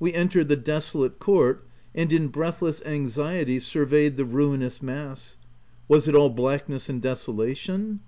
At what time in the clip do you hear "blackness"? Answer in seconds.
6.30-6.88